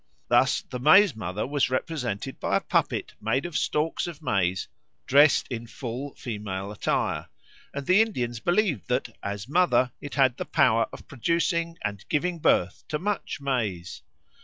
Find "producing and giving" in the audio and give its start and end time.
11.07-12.39